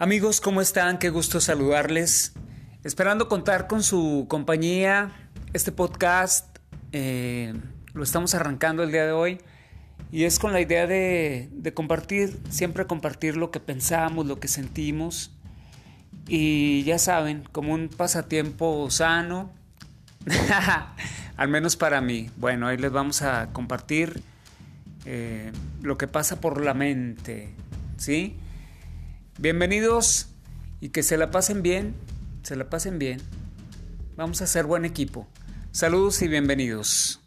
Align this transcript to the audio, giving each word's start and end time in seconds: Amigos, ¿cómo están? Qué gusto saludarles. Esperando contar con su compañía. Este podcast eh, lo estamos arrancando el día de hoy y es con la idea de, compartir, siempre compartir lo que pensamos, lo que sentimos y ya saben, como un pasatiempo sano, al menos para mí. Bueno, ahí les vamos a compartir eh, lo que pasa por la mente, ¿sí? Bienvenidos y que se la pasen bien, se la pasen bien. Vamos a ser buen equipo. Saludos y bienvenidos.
Amigos, 0.00 0.40
¿cómo 0.40 0.60
están? 0.60 0.98
Qué 0.98 1.10
gusto 1.10 1.40
saludarles. 1.40 2.32
Esperando 2.84 3.28
contar 3.28 3.66
con 3.66 3.82
su 3.82 4.26
compañía. 4.28 5.10
Este 5.54 5.72
podcast 5.72 6.56
eh, 6.92 7.52
lo 7.94 8.04
estamos 8.04 8.32
arrancando 8.36 8.84
el 8.84 8.92
día 8.92 9.06
de 9.06 9.10
hoy 9.10 9.38
y 10.12 10.22
es 10.22 10.38
con 10.38 10.52
la 10.52 10.60
idea 10.60 10.86
de, 10.86 11.72
compartir, 11.74 12.38
siempre 12.48 12.86
compartir 12.86 13.36
lo 13.36 13.50
que 13.50 13.58
pensamos, 13.58 14.24
lo 14.24 14.38
que 14.38 14.46
sentimos 14.46 15.32
y 16.28 16.84
ya 16.84 17.00
saben, 17.00 17.42
como 17.50 17.74
un 17.74 17.88
pasatiempo 17.88 18.88
sano, 18.92 19.50
al 21.36 21.48
menos 21.48 21.74
para 21.74 22.00
mí. 22.00 22.30
Bueno, 22.36 22.68
ahí 22.68 22.76
les 22.76 22.92
vamos 22.92 23.22
a 23.22 23.48
compartir 23.52 24.22
eh, 25.06 25.50
lo 25.82 25.98
que 25.98 26.06
pasa 26.06 26.40
por 26.40 26.64
la 26.64 26.72
mente, 26.72 27.52
¿sí? 27.96 28.38
Bienvenidos 29.40 30.30
y 30.80 30.88
que 30.88 31.04
se 31.04 31.16
la 31.16 31.30
pasen 31.30 31.62
bien, 31.62 31.94
se 32.42 32.56
la 32.56 32.68
pasen 32.68 32.98
bien. 32.98 33.20
Vamos 34.16 34.42
a 34.42 34.48
ser 34.48 34.66
buen 34.66 34.84
equipo. 34.84 35.28
Saludos 35.70 36.22
y 36.22 36.28
bienvenidos. 36.28 37.20